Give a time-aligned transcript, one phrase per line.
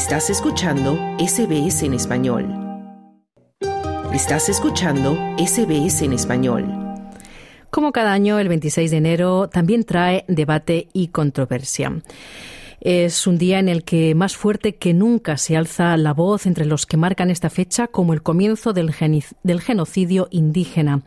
[0.00, 2.48] Estás escuchando SBS en español.
[4.14, 6.64] Estás escuchando SBS en español.
[7.68, 12.00] Como cada año, el 26 de enero también trae debate y controversia.
[12.80, 16.64] Es un día en el que más fuerte que nunca se alza la voz entre
[16.64, 18.92] los que marcan esta fecha como el comienzo del,
[19.60, 21.02] genocidio indígena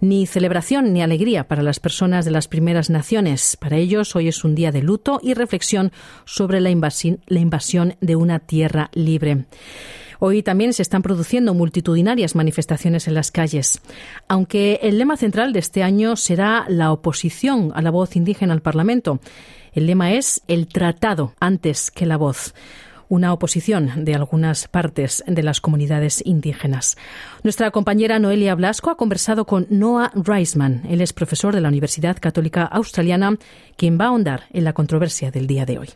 [0.00, 3.56] ni celebración ni alegría para las personas de las primeras naciones.
[3.58, 5.92] Para ellos hoy es un día de luto y reflexión
[6.24, 9.44] sobre la invasión de una tierra libre.
[10.18, 13.80] Hoy también se están produciendo multitudinarias manifestaciones en las calles.
[14.28, 18.62] Aunque el lema central de este año será la oposición a la voz indígena al
[18.62, 19.20] Parlamento,
[19.72, 22.54] el lema es el tratado antes que la voz
[23.08, 26.96] una oposición de algunas partes de las comunidades indígenas.
[27.42, 30.82] Nuestra compañera Noelia Blasco ha conversado con Noah Reisman.
[30.88, 33.36] Él es profesor de la Universidad Católica Australiana,
[33.76, 35.88] quien va a ahondar en la controversia del día de hoy.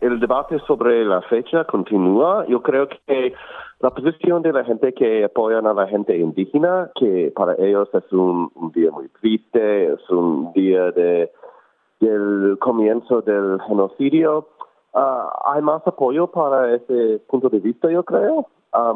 [0.00, 2.46] El debate sobre la fecha continúa.
[2.46, 3.34] Yo creo que
[3.80, 8.12] la posición de la gente que apoyan a la gente indígena, que para ellos es
[8.12, 11.30] un, día muy triste, es un día de,
[12.00, 14.48] del comienzo del genocidio,
[14.94, 18.46] Ah, hay más apoyo para ese punto de vista, yo creo,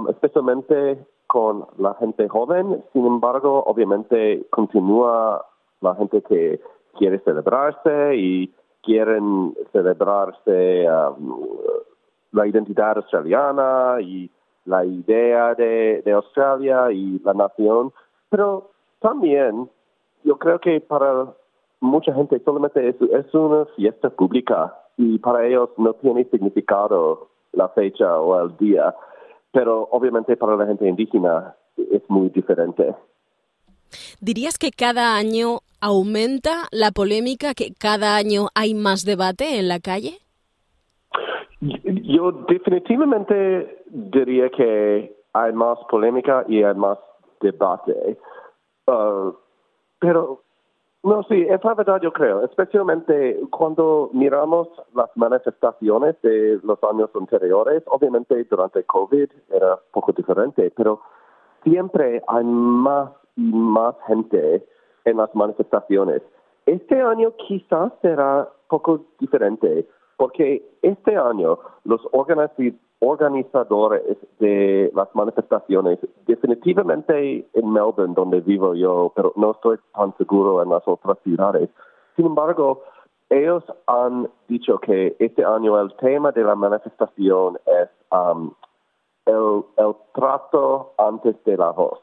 [0.08, 2.82] especialmente con la gente joven.
[2.92, 5.44] Sin embargo, obviamente continúa
[5.80, 6.60] la gente que
[6.98, 8.52] quiere celebrarse y
[8.82, 10.86] quieren celebrarse
[12.32, 14.30] la identidad australiana y
[14.64, 17.92] la idea de, Australia y la nación,
[18.28, 19.68] pero también
[20.24, 21.32] yo creo que para
[21.80, 28.20] mucha gente solamente es una fiesta pública y para ellos no tiene significado la fecha
[28.20, 28.94] o el día,
[29.50, 32.94] pero obviamente para la gente indígena es muy diferente.
[34.20, 39.80] ¿Dirías que cada año aumenta la polémica, que cada año hay más debate en la
[39.80, 40.20] calle?
[41.60, 46.98] Yo definitivamente diría que hay más polémica y hay más
[47.40, 48.16] debate.
[48.86, 49.32] Uh,
[49.98, 50.42] pero
[51.02, 57.10] no, sí, es la verdad yo creo, especialmente cuando miramos las manifestaciones de los años
[57.14, 61.00] anteriores, obviamente durante COVID era un poco diferente, pero
[61.64, 64.64] siempre hay más y más gente
[65.04, 66.22] en las manifestaciones.
[66.66, 69.86] Este año quizás será poco diferente,
[70.16, 72.00] porque este año los
[73.02, 80.62] organizadores de las manifestaciones, definitivamente en Melbourne, donde vivo yo, pero no estoy tan seguro
[80.62, 81.68] en las otras ciudades.
[82.16, 82.82] Sin embargo,
[83.28, 88.52] ellos han dicho que este año el tema de la manifestación es um,
[89.26, 89.64] el,
[90.14, 91.98] trato antes de la voz.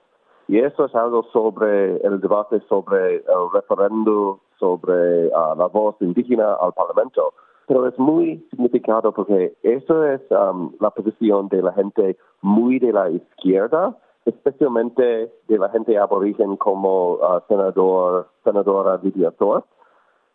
[0.50, 6.56] Y eso es algo sobre el debate sobre el referendo sobre uh, la voz indígena
[6.56, 7.34] al Parlamento
[7.70, 12.92] pero es muy significado porque eso es um, la posición de la gente muy de
[12.92, 13.96] la izquierda,
[14.26, 19.68] especialmente de la gente aborigen como uh, senador, senadora Lydia Thorpe.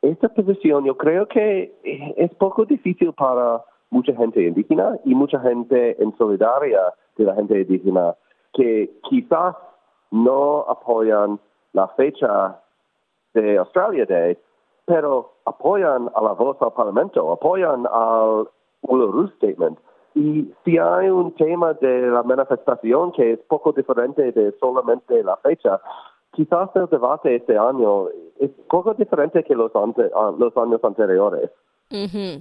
[0.03, 6.01] Esta posición yo creo que es poco difícil para mucha gente indígena y mucha gente
[6.01, 6.79] en solidaria
[7.17, 8.15] de la gente indígena
[8.53, 9.57] que quizás
[10.15, 11.41] no apoyan
[11.73, 12.61] la fecha
[13.35, 14.39] de Australia Day,
[14.87, 18.49] pero apoyan a la voz al Parlamento, apoyan al
[18.83, 19.77] Uluru Statement.
[20.15, 25.37] Y si hay un tema de la manifestación que es poco diferente de solamente la
[25.39, 25.81] fecha,
[26.31, 28.07] quizás el debate este año
[28.39, 31.51] es poco diferente que los, los años anteriores.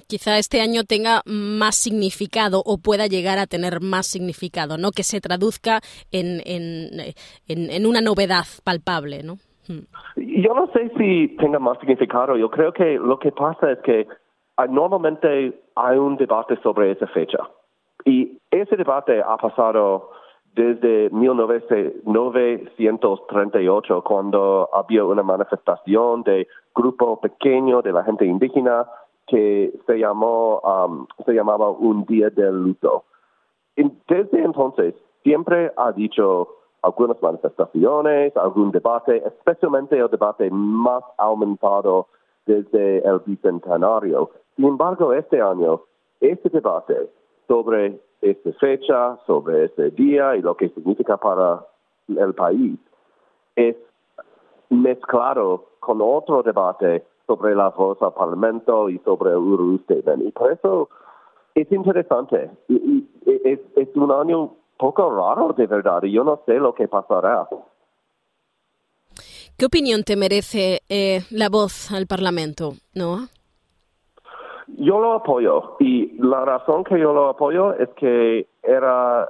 [0.08, 4.92] Quizá este año tenga más significado o pueda llegar a tener más significado, ¿no?
[4.92, 5.82] Que se traduzca
[6.12, 7.14] en, en,
[7.48, 9.38] en una novedad palpable, ¿no?
[10.16, 12.38] Yo no sé si tenga más significado.
[12.38, 14.06] Yo creo que lo que pasa es que
[14.58, 17.40] ah, normalmente hay un debate sobre esa fecha.
[18.06, 20.10] Y ese debate ha pasado
[20.54, 28.86] desde 1938, cuando había una manifestación de grupo pequeño de la gente indígena
[29.28, 33.06] que se llamó um, se llamaba un día del luto.
[33.76, 36.50] Desde entonces siempre ha dicho
[36.82, 42.08] algunas manifestaciones, algún debate, especialmente el debate más aumentado
[42.46, 44.30] desde el bicentenario.
[44.58, 45.82] Sin embargo, este año,
[46.20, 47.10] este debate
[47.48, 51.66] sobre esta fecha, sobre este día y lo que significa para
[52.08, 52.78] el país
[53.56, 53.76] es
[54.70, 60.24] mezclado con otro debate sobre la voz al Parlamento y sobre Uru Statement.
[60.28, 60.90] Y por eso
[61.56, 62.52] es interesante.
[62.68, 66.88] Y, es, es un año poco raro, de verdad, y yo no sé lo que
[66.88, 67.48] pasará.
[69.58, 73.28] ¿Qué opinión te merece eh, la voz al Parlamento, no?
[74.68, 79.30] Yo lo apoyo y la razón que yo lo apoyo es que era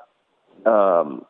[0.65, 1.21] um,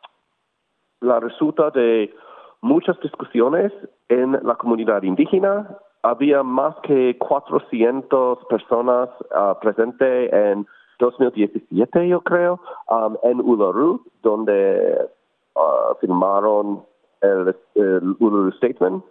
[1.00, 2.14] la resulta de
[2.60, 3.72] muchas discusiones
[4.08, 5.76] en la comunidad indígena.
[6.04, 10.66] Había más que 400 personas uh, presentes en
[10.98, 12.60] 2017, yo creo,
[12.90, 15.08] um, en Uluru, donde
[15.54, 16.84] uh, firmaron
[17.22, 19.02] el, el Uluru Statement.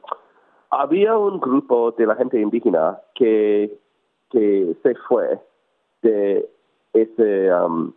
[0.70, 3.76] Había un grupo de la gente indígena que,
[4.30, 5.40] que se fue
[6.04, 6.48] de
[6.94, 7.92] ese, um,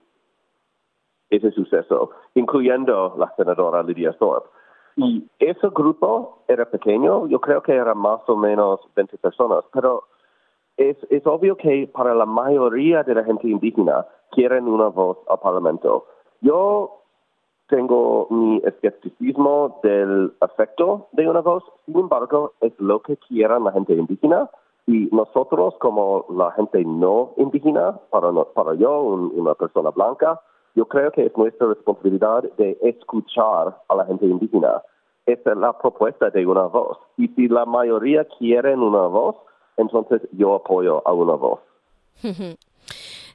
[1.28, 4.56] ese suceso, incluyendo la senadora Lydia Thorpe.
[4.96, 10.04] Y ese grupo era pequeño, yo creo que era más o menos 20 personas, pero
[10.76, 15.38] es, es obvio que para la mayoría de la gente indígena quieren una voz al
[15.38, 16.06] Parlamento.
[16.40, 17.02] Yo
[17.69, 23.72] tengo mi escepticismo del efecto de una voz, sin embargo, es lo que quieran la
[23.72, 24.48] gente indígena
[24.87, 30.40] y nosotros como la gente no indígena, para, para yo, una persona blanca,
[30.76, 34.82] yo creo que es nuestra responsabilidad de escuchar a la gente indígena.
[35.25, 36.99] Esa es la propuesta de una voz.
[37.17, 39.37] Y si la mayoría quieren una voz,
[39.78, 41.61] entonces yo apoyo a una voz.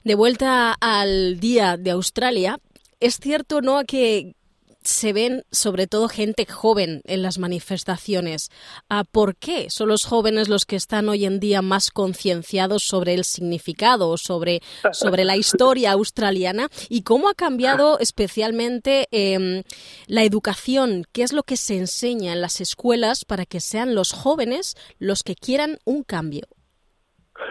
[0.04, 2.58] De vuelta al Día de Australia,
[3.00, 4.34] es cierto, ¿no?, que
[4.84, 8.50] se ven sobre todo gente joven en las manifestaciones.
[8.90, 13.14] Ah, ¿Por qué son los jóvenes los que están hoy en día más concienciados sobre
[13.14, 14.60] el significado, sobre,
[14.92, 19.64] sobre la historia australiana y cómo ha cambiado especialmente em,
[20.08, 21.04] la educación?
[21.14, 25.24] ¿Qué es lo que se enseña en las escuelas para que sean los jóvenes los
[25.24, 26.46] que quieran un cambio?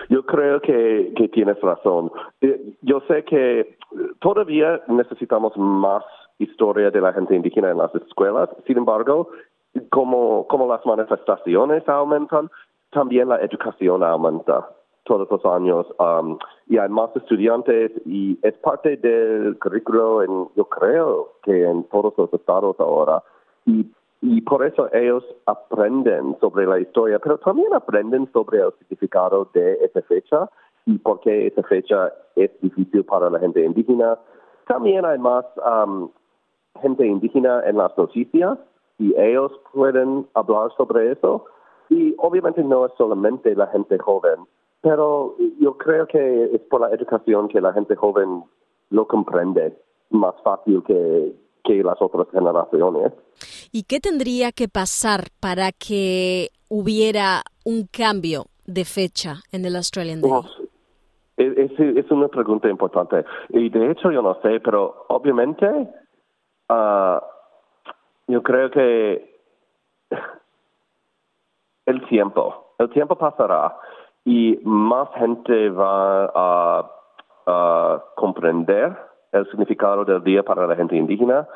[0.08, 2.10] Yo creo que, tienes razón.
[2.40, 3.76] Eh, yo sé que
[4.20, 6.04] todavía necesitamos más
[6.40, 8.48] historia de la gente indígena en las escuelas.
[8.66, 9.28] Sin embargo,
[9.90, 12.50] como, como las manifestaciones aumentan,
[12.90, 14.68] también la educación aumenta
[15.04, 20.64] todos los años um, y hay más estudiantes y es parte del currículo, en, yo
[20.66, 23.22] creo que en todos los estados ahora.
[23.66, 23.86] Y,
[24.22, 29.74] y por eso ellos aprenden sobre la historia, pero también aprenden sobre el significado de
[29.82, 30.48] esa fecha
[30.86, 34.18] y por qué esa fecha es difícil para la gente indígena.
[34.66, 36.10] También hay más um,
[36.80, 38.58] gente indígena en las noticias
[38.98, 41.46] y ellos pueden hablar sobre eso.
[41.88, 44.46] Y obviamente no es solamente la gente joven,
[44.80, 48.44] pero yo creo que es por la educación que la gente joven
[48.90, 49.76] lo comprende
[50.10, 51.34] más fácil que,
[51.64, 53.12] que las otras generaciones.
[53.72, 60.20] ¿Y qué tendría que pasar para que hubiera un cambio de fecha en el Australian
[60.20, 60.30] Day?
[61.40, 63.24] es, es, una pregunta importante.
[63.48, 65.66] Y de hecho yo no sé, pero obviamente
[66.70, 67.20] uh,
[68.28, 69.30] yo creo que
[71.86, 73.76] el tiempo, el tiempo pasará
[74.24, 76.90] y más gente va a,
[78.14, 78.96] comprender
[79.32, 81.48] el significado del día para la gente indígena.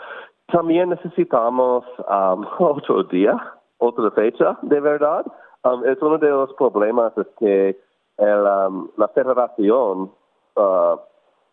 [0.46, 3.36] También necesitamos um, otro día,
[3.78, 5.24] otra fecha, de verdad.
[5.62, 7.78] Um, es uno de los problemas es que
[8.18, 10.10] el, um, la federación
[10.56, 10.96] uh,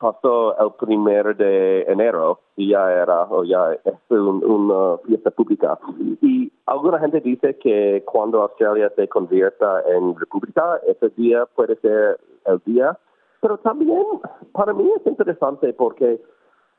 [0.01, 5.77] pasó el primer de enero y ya era, o ya es una fiesta pública.
[6.21, 12.19] Y alguna gente dice que cuando Australia se convierta en república, ese día puede ser
[12.45, 12.97] el día.
[13.41, 14.03] Pero también
[14.51, 16.19] para mí es interesante porque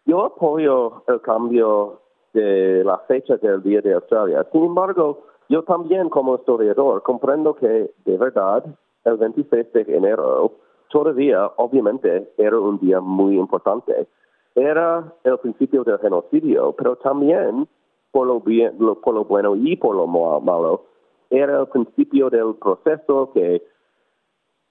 [0.05, 2.00] yo apoyo el cambio
[2.33, 4.47] de la fecha del Día de Australia.
[4.50, 8.64] Sin embargo, yo también como historiador comprendo que de verdad
[9.05, 10.52] el 26 de enero
[10.93, 14.07] todavía, obviamente, era un día muy importante.
[14.55, 17.67] Era el principio del genocidio, pero también,
[18.13, 20.85] por lo, bien, por lo bueno y por lo malo,
[21.31, 23.63] era el principio del proceso que,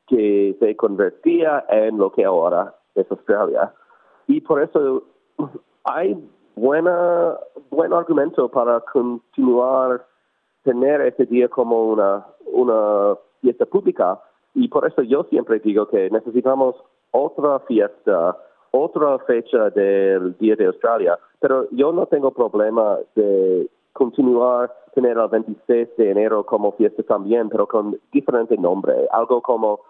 [0.08, 3.74] que se convertía en lo que ahora es Australia.
[4.28, 5.04] Y por eso
[5.84, 6.16] hay
[6.56, 7.36] buena,
[7.72, 10.06] buen argumento para continuar
[10.64, 14.22] tener ese día como una, una fiesta pública,
[14.54, 16.76] y por eso yo siempre digo que necesitamos
[17.12, 18.38] otra fiesta,
[18.72, 25.28] otra fecha del Día de Australia, pero yo no tengo problema de continuar tener el
[25.28, 29.82] 26 de enero como fiesta también, pero con diferente nombre, algo como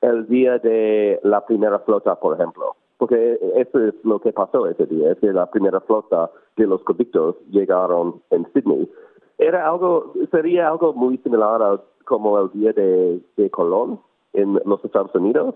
[0.00, 4.86] el día de la primera flota, por ejemplo, porque eso es lo que pasó ese
[4.86, 8.90] día, es que la primera flota de los convictos llegaron en Sydney.
[9.38, 14.00] Era algo, sería algo muy similar a como el día de, de Colón,
[14.40, 15.54] en los Estados Unidos.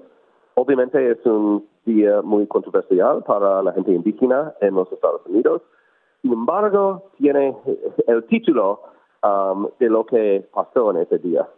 [0.55, 5.62] Obviamente es un día muy controversial para la gente indígena en los Estados Unidos.
[6.21, 7.57] Sin embargo, tiene
[8.07, 8.81] el título
[9.23, 11.49] um, de lo que pasó en ese día.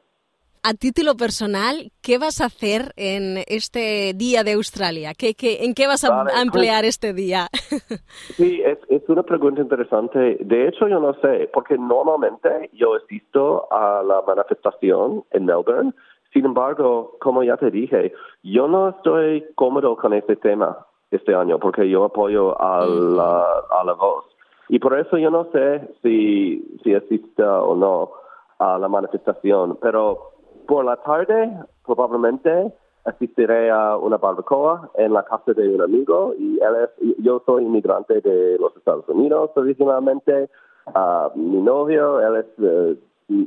[0.63, 5.13] a título personal, ¿qué vas a hacer en este día de Australia?
[5.13, 7.49] ¿Qué, qué, en qué vas a, Vale, emplear pues- este día?
[8.39, 10.39] Sí, es, es una pregunta interesante.
[10.41, 15.93] De hecho, yo no sé, porque normalmente yo asisto a la manifestación en Melbourne.
[16.35, 18.13] Sin embargo, como ya te dije,
[18.43, 23.85] yo no estoy cómodo con este tema este año, porque yo apoyo a la, a
[23.85, 24.25] la voz.
[24.69, 28.11] Y por eso yo no sé si, si asista o no
[28.59, 29.79] a la manifestación.
[29.81, 30.33] Pero
[30.67, 31.53] por la tarde,
[31.87, 32.73] probablemente
[33.05, 37.63] asistiré a una barbacoa en la casa de un amigo y él es, yo soy
[37.63, 40.51] inmigrante de los Estados Unidos originalmente.
[40.87, 42.97] Ah, mi novio, él es, eh,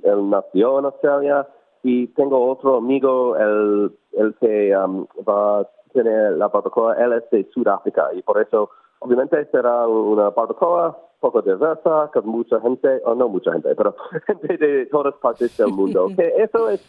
[0.03, 1.47] él nació en Australia
[1.87, 7.29] y tengo otro amigo, el, el que um, va a tener la barbacoa, él es
[7.29, 13.15] de Sudáfrica y por eso obviamente será una barbacoa poco diversa, con mucha gente, o
[13.15, 13.95] no mucha gente, pero
[14.27, 16.09] gente de todas partes del mundo.
[16.13, 16.83] que eso es,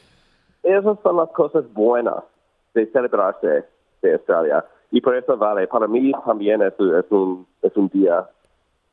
[0.64, 2.24] esas son las cosas buenas
[2.74, 3.66] de celebrarse
[4.02, 4.64] de Australia.
[4.90, 8.28] Y por eso vale, para mí también es, es, un, es un día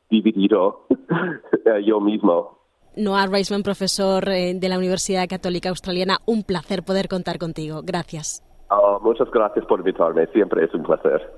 [0.08, 0.82] dividido
[1.64, 2.55] eh, yo mismo.
[2.96, 7.82] Noah Reisman, profesor eh, de la Universidad Católica Australiana, un placer poder contar contigo.
[7.84, 8.42] Gracias.
[8.70, 11.30] Oh, muchas gracias por invitarme, siempre es un placer.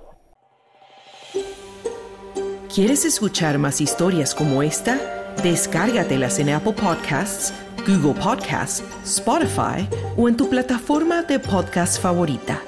[2.74, 4.98] ¿Quieres escuchar más historias como esta?
[5.42, 7.52] Descárgatelas en Apple Podcasts,
[7.86, 12.60] Google Podcasts, Spotify o en tu plataforma de podcast favorita.